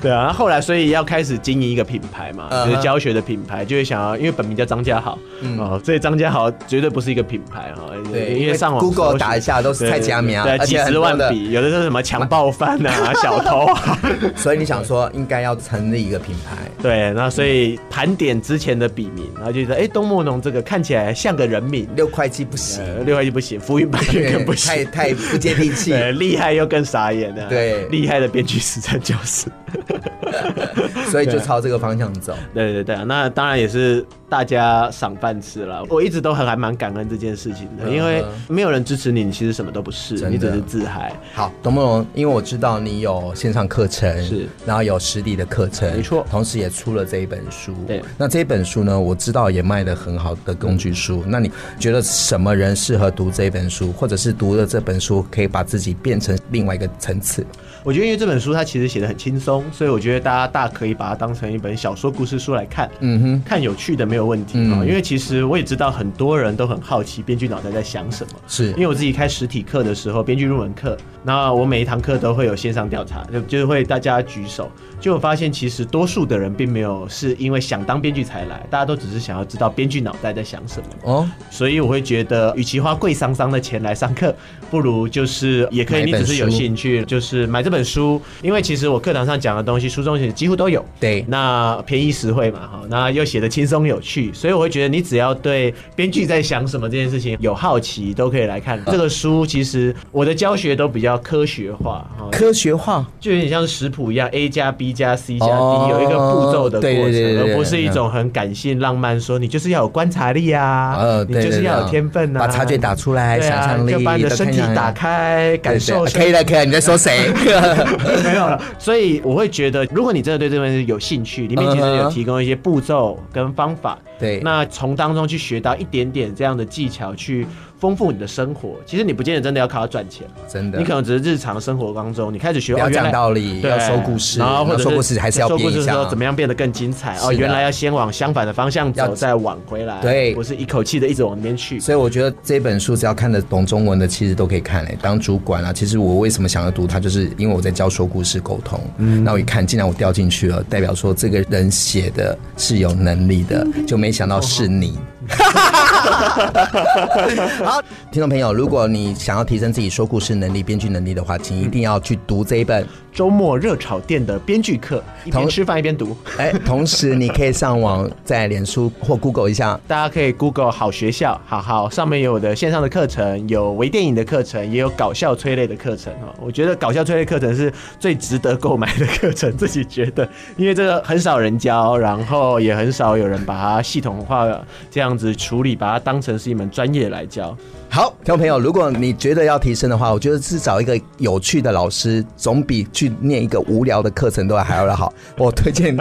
[0.00, 5.18] 对啊，然后后来所以要开始经营一个品牌嘛，就是教学的品牌，就会想要，因为本名叫张家豪，
[5.58, 13.98] 哦，所以张家豪绝对不是一个品牌哈，对，因为上网 Google 打一下都是蔡家苗，对，几十万笔，有的是什么强暴犯啊、 小偷啊，
[14.34, 29.46] 所以你想说应该要成立一个品牌，对，那所以盘点之前的笔名，然后就觉得哎，东莫农这个看起来像个人名，六块肌不行，六块肌不行，浮云版也更不行，太太不接地气， 厉害又更傻眼的，对，厉害的编剧实在就是。
[31.10, 32.34] 所以就朝这个方向走。
[32.52, 34.04] 对对对，那当然也是
[34.34, 35.84] 大家赏饭吃了。
[35.88, 41.12] 我一直都很还蛮感恩这件事情的，因为没有人支持你，你其实什么都不是，你只是自嗨。
[41.32, 47.72] 好，懂不懂，因为我知道你有线上课程，是，然后有实体的课程，没错，同时也出了这一本书。
[47.86, 51.22] 对，那这一本书呢，我知道也卖的很好的工具书。
[51.28, 57.46] 那你觉得什么人适合读这本书，或者是读了这本书可以把自己变成另外一个层次？
[57.84, 62.90] 我觉得因为这本书它其实写的很轻松，所以我觉得大家大可以把它当成一本小说故事书来看。
[63.00, 64.80] 嗯哼，看有趣的没有问题啊。
[64.80, 68.32] 嗯、因为其实我也知道很多人都很好奇编剧脑袋在想什么。
[68.48, 80.86] 是因为我自己开实体课的时候，编剧入门课，那我每一堂课都会有线上调查，就就是会大家举手，就我发现其实多数的人并没有是因为想当编剧才来，大家都只是想要知道编剧脑袋在想什么。
[81.02, 84.34] 哦，所以我会觉得，与其花贵桑桑的钱来上课，
[84.74, 90.84] 不如就是也可以，你只是有兴趣，就是买这本书，因为其实我课堂上讲的东西，书中写几乎都有。
[90.98, 99.46] 对，那便宜实惠嘛，哈，那又写的轻松有趣，所以我会觉得你只要对编剧在想什么这件事情有好奇，都可以来看这个书。
[99.46, 116.04] 其实我的教学都比较科学化，哈，科学化就有点像食谱一样，A 加 B 加 C 加 D 有一个步骤的过程，而不是一种很感性浪漫，说你就是要有观察力啊，呃，你就是要有天分啊，把察觉打出来，想象力，就把你的身体打开，感受。
[116.04, 117.28] 可以了，可以了，你在说谁？
[118.22, 118.62] 没有了。
[118.78, 127.46] 所以我会觉得，如果你真的对这东西有兴趣，里面其实有提供一些步骤跟方法，对，那从当中去学到一点点这样的技巧去。
[127.84, 135.70] 丰富你的生活，其实你不见得真的要靠它赚钱，真的，你可能只是日常生活当中，你开始学要讲道理，要说故事，然后或者说故事还是要说故
[136.08, 141.78] 怎么样变得更精彩哦，原来要先往相反的方向走，再往回来，对，不是一口气的一直往那边去。
[141.78, 144.96] 所以我觉得这本书只要看得懂中文的，其实都可以看诶。
[145.02, 154.98] 当主管啊，其实我为什么想要读它，就是因为我在教说故事沟通，嗯，那我一看，既然我掉进去了，代表说这个人写的是有能力的，就没想到是你。
[157.64, 162.86] 好，听众朋友，如果你想要提升自己说故事能力、编剧能力的话，请一定要去读这一本。
[163.14, 166.16] 周末热炒店的编剧课，一边吃饭一边读。
[166.36, 176.34] 哎， 同时你可以上网在脸书或 Google 一下，大家可以 Google 好学校，好好上面有我的线上的课程，有微电影的课程，也有搞笑催泪的课程哈。
[176.40, 184.44] 我觉得搞笑催泪课程是最值得购买的课程，自己觉得，因为这个很少人教，然后也很少有人把它系统化
[184.90, 187.56] 这样子处理，把它当成是一门专业来教。
[187.88, 195.12] 好，听众朋友，如果你觉得要提升的话，我觉得是找一个有趣的老师，总比去念一个无聊的课程都还要好。
[195.38, 195.96] 我推荐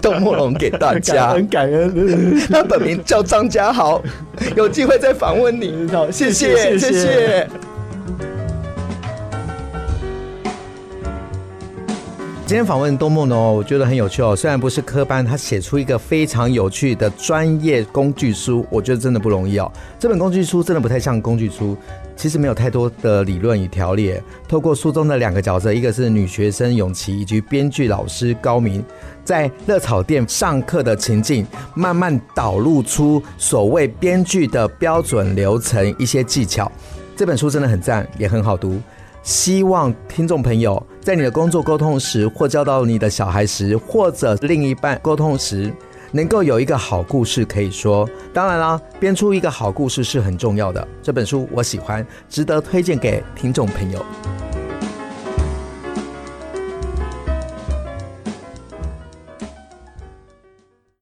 [0.00, 2.40] 东莫农给大家，很感恩。
[2.50, 4.02] 他本名叫张家豪，
[4.56, 5.88] 有机会再访问你。
[5.92, 6.92] 好，谢谢，谢谢。
[6.92, 7.48] 谢谢
[12.46, 14.34] 今天访问多梦呢，我觉得很有趣哦。
[14.34, 19.70] 虽然不是科班，他写出一个非常有趣的专业工具书，我觉得真的不容易哦。
[20.00, 21.76] 这本工具书真的不太像工具书，
[22.20, 24.14] 其实没有太多的理论与条例。
[24.46, 28.84] 透过书中的两个角色，一个是女学生永琪，以及编剧老师高明，
[29.24, 36.70] 在热炒店上课的情境，慢慢导入出所谓编剧的标准流程、一些技巧。
[37.16, 38.78] 这本书真的很赞，也很好读。
[39.22, 45.72] 希望听众朋友在你的工作沟通时，或教导你的小孩时，或者另一半沟通时，
[46.12, 48.08] 能够有一个好故事可以说。
[48.32, 50.86] 当然啦，编出一个好故事是很重要的。
[51.02, 54.04] 这本书我喜欢，值得推荐给听众朋友。